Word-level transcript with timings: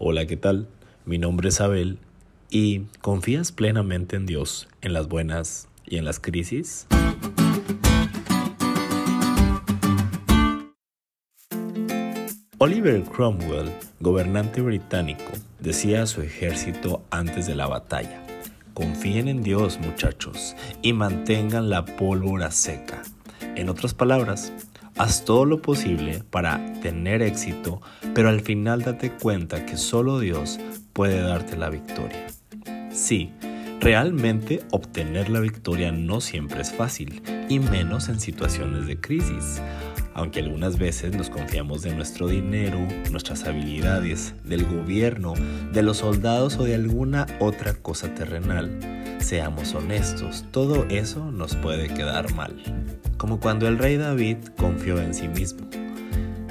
Hola, 0.00 0.26
¿qué 0.26 0.36
tal? 0.36 0.68
Mi 1.06 1.18
nombre 1.18 1.48
es 1.48 1.60
Abel 1.60 1.98
y 2.50 2.82
¿confías 3.00 3.50
plenamente 3.50 4.14
en 4.14 4.26
Dios 4.26 4.68
en 4.80 4.92
las 4.92 5.08
buenas 5.08 5.66
y 5.84 5.96
en 5.96 6.04
las 6.04 6.20
crisis? 6.20 6.86
Oliver 12.58 13.02
Cromwell, 13.02 13.72
gobernante 13.98 14.60
británico, 14.60 15.32
decía 15.58 16.04
a 16.04 16.06
su 16.06 16.22
ejército 16.22 17.02
antes 17.10 17.48
de 17.48 17.56
la 17.56 17.66
batalla, 17.66 18.24
confíen 18.74 19.26
en 19.26 19.42
Dios 19.42 19.80
muchachos 19.80 20.54
y 20.80 20.92
mantengan 20.92 21.70
la 21.70 21.84
pólvora 21.84 22.52
seca. 22.52 23.02
En 23.56 23.68
otras 23.68 23.94
palabras, 23.94 24.52
Haz 24.98 25.24
todo 25.24 25.44
lo 25.44 25.62
posible 25.62 26.24
para 26.28 26.72
tener 26.80 27.22
éxito, 27.22 27.80
pero 28.14 28.30
al 28.30 28.40
final 28.40 28.82
date 28.82 29.12
cuenta 29.12 29.64
que 29.64 29.76
solo 29.76 30.18
Dios 30.18 30.58
puede 30.92 31.20
darte 31.20 31.56
la 31.56 31.70
victoria. 31.70 32.26
Sí, 32.90 33.30
realmente 33.80 34.60
obtener 34.72 35.28
la 35.28 35.38
victoria 35.38 35.92
no 35.92 36.20
siempre 36.20 36.62
es 36.62 36.72
fácil, 36.72 37.22
y 37.48 37.60
menos 37.60 38.08
en 38.08 38.18
situaciones 38.18 38.88
de 38.88 39.00
crisis. 39.00 39.62
Aunque 40.14 40.40
algunas 40.40 40.78
veces 40.78 41.14
nos 41.14 41.30
confiamos 41.30 41.82
de 41.82 41.94
nuestro 41.94 42.26
dinero, 42.26 42.80
nuestras 43.12 43.44
habilidades, 43.44 44.34
del 44.42 44.64
gobierno, 44.64 45.34
de 45.72 45.82
los 45.82 45.98
soldados 45.98 46.56
o 46.56 46.64
de 46.64 46.74
alguna 46.74 47.24
otra 47.38 47.74
cosa 47.74 48.12
terrenal, 48.16 49.16
seamos 49.20 49.76
honestos, 49.76 50.44
todo 50.50 50.86
eso 50.88 51.30
nos 51.30 51.54
puede 51.54 51.86
quedar 51.86 52.34
mal 52.34 52.56
como 53.18 53.40
cuando 53.40 53.68
el 53.68 53.76
rey 53.78 53.96
David 53.96 54.38
confió 54.56 55.00
en 55.00 55.12
sí 55.12 55.28
mismo. 55.28 55.68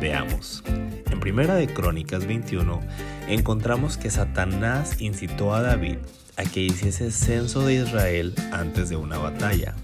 Veamos. 0.00 0.62
En 1.10 1.20
Primera 1.20 1.54
de 1.54 1.68
Crónicas 1.68 2.26
21 2.26 2.80
encontramos 3.28 3.96
que 3.96 4.10
Satanás 4.10 5.00
incitó 5.00 5.54
a 5.54 5.62
David 5.62 5.96
a 6.36 6.44
que 6.44 6.60
hiciese 6.60 7.10
censo 7.10 7.64
de 7.64 7.74
Israel 7.74 8.34
antes 8.52 8.88
de 8.88 8.96
una 8.96 9.18
batalla. 9.18 9.74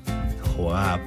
Joab 0.57 1.01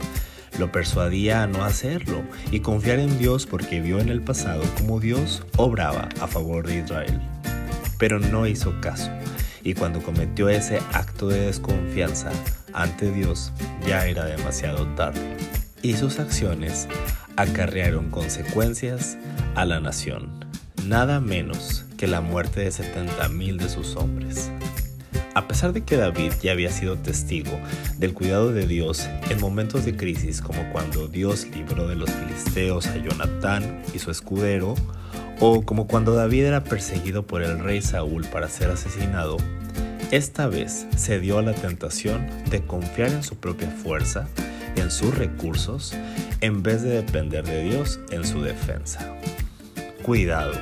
lo 0.58 0.72
persuadía 0.72 1.44
a 1.44 1.48
no 1.48 1.64
hacerlo 1.64 2.24
y 2.52 2.62
confiar 2.62 3.00
en 3.00 3.20
Dios 3.20 3.46
porque 3.46 3.80
vio 3.80 4.00
en 4.00 4.10
el 4.10 4.22
pasado 4.22 4.64
cómo 4.78 5.00
Dios 5.00 5.44
obraba 5.58 6.10
a 6.20 6.28
favor 6.28 6.66
de 6.66 6.80
Israel. 6.80 7.22
Pero 7.98 8.20
no 8.20 8.48
hizo 8.48 8.80
caso 8.82 9.12
y 9.64 9.74
cuando 9.74 10.02
cometió 10.02 10.50
ese 10.50 10.80
acto 10.94 11.28
de 11.28 11.42
desconfianza 11.48 12.32
ante 12.74 13.12
Dios 13.12 13.52
ya 13.86 14.08
era 14.08 14.26
demasiado 14.26 14.88
tarde 14.96 15.38
y 15.88 15.96
sus 15.96 16.20
acciones 16.20 16.90
acarrearon 17.38 18.10
consecuencias 18.10 19.18
a 19.56 19.64
la 19.64 19.80
nación, 19.80 20.30
nada 20.86 21.22
menos 21.22 21.86
que 21.98 22.08
la 22.08 22.20
muerte 22.20 22.60
de 22.60 22.72
70.000 22.72 23.56
de 23.56 23.70
sus 23.70 23.96
hombres. 23.96 24.52
A 25.34 25.48
pesar 25.48 25.72
de 25.72 25.86
que 25.86 25.96
David 25.96 26.34
ya 26.42 26.52
había 26.52 26.72
sido 26.72 26.98
testigo 26.98 27.58
del 28.00 28.14
cuidado 28.14 28.52
de 28.52 28.68
Dios 28.68 29.08
en 29.30 29.40
momentos 29.40 29.86
de 29.86 29.96
crisis 29.96 30.42
como 30.42 30.70
cuando 30.74 31.08
Dios 31.08 31.48
libró 31.56 31.88
de 31.88 31.96
los 31.96 32.10
filisteos 32.10 32.88
a 32.88 32.98
Jonatán 32.98 33.82
y 33.94 34.00
su 34.00 34.12
escudero, 34.12 34.76
o 35.40 35.62
como 35.62 35.88
cuando 35.88 36.16
David 36.16 36.46
era 36.46 36.66
perseguido 36.66 37.26
por 37.26 37.44
el 37.44 37.60
rey 37.60 37.82
Saúl 37.82 38.26
para 38.26 38.50
ser 38.50 38.72
asesinado, 38.72 39.38
esta 40.12 40.48
vez 40.48 40.86
se 40.98 41.22
dio 41.22 41.38
a 41.38 41.44
la 41.44 41.54
tentación 41.54 42.28
de 42.50 42.62
confiar 42.62 43.10
en 43.12 43.24
su 43.24 43.38
propia 43.38 43.70
fuerza 43.70 44.28
en 44.78 44.92
sus 44.92 45.16
recursos 45.18 45.94
en 46.42 46.64
vez 46.64 46.82
de 46.84 46.90
depender 46.90 47.46
de 47.46 47.64
Dios 47.64 48.00
en 48.12 48.26
su 48.26 48.42
defensa. 48.42 49.14
Cuidado, 50.04 50.54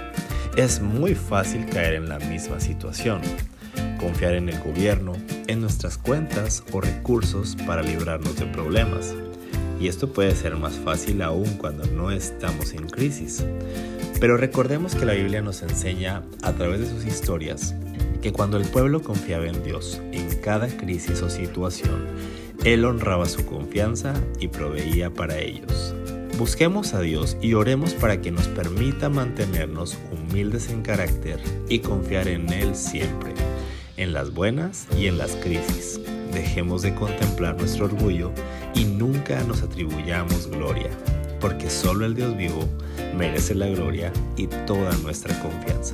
es 0.58 0.82
muy 0.82 1.16
fácil 1.16 1.66
caer 1.66 1.96
en 1.96 2.10
la 2.10 2.18
misma 2.20 2.60
situación, 2.60 3.22
confiar 4.00 4.34
en 4.34 4.50
el 4.50 4.60
gobierno, 4.60 5.14
en 5.48 5.62
nuestras 5.62 5.98
cuentas 5.98 6.64
o 6.72 6.82
recursos 6.82 7.56
para 7.68 7.84
librarnos 7.84 8.36
de 8.38 8.46
problemas. 8.46 9.14
Y 9.80 9.90
esto 9.90 10.12
puede 10.14 10.34
ser 10.36 10.56
más 10.56 10.76
fácil 10.76 11.22
aún 11.22 11.58
cuando 11.58 11.86
no 11.88 12.10
estamos 12.10 12.74
en 12.74 12.88
crisis. 12.88 13.46
Pero 14.20 14.38
recordemos 14.38 14.96
que 14.96 15.06
la 15.06 15.14
Biblia 15.14 15.42
nos 15.42 15.62
enseña 15.62 16.24
a 16.42 16.54
través 16.54 16.80
de 16.80 16.90
sus 16.90 17.06
historias 17.06 17.76
que 18.26 18.34
cuando 18.34 18.58
el 18.58 18.68
pueblo 18.68 19.04
confiaba 19.04 19.46
en 19.46 19.64
Dios 19.64 20.02
en 20.12 20.28
cada 20.42 20.66
crisis 20.66 21.22
o 21.22 21.30
situación, 21.30 22.08
él 22.64 22.84
honraba 22.84 23.28
su 23.28 23.46
confianza 23.46 24.16
y 24.40 24.48
proveía 24.48 25.14
para 25.14 25.38
ellos. 25.38 25.94
Busquemos 26.36 26.96
a 26.96 27.02
Dios 27.02 27.38
y 27.40 27.54
oremos 27.54 27.94
para 27.94 28.22
que 28.22 28.32
nos 28.32 28.48
permita 28.48 29.10
mantenernos 29.10 29.96
humildes 30.12 30.72
en 30.72 30.82
carácter 30.82 31.40
y 31.70 31.82
confiar 31.82 32.28
en 32.28 32.52
Él 32.52 32.76
siempre, 32.76 33.32
en 33.96 34.12
las 34.12 34.34
buenas 34.34 34.88
y 34.98 35.06
en 35.06 35.20
las 35.20 35.36
crisis. 35.36 36.02
Dejemos 36.34 36.82
de 36.82 36.96
contemplar 36.96 37.56
nuestro 37.58 37.86
orgullo 37.86 38.32
y 38.74 38.86
nunca 38.86 39.40
nos 39.44 39.62
atribuyamos 39.62 40.48
gloria, 40.48 40.90
porque 41.40 41.70
solo 41.70 42.08
el 42.08 42.16
Dios 42.16 42.36
vivo 42.36 42.68
merece 43.16 43.54
la 43.54 43.68
gloria 43.68 44.12
y 44.36 44.48
toda 44.48 44.98
nuestra 45.04 45.40
confianza. 45.44 45.94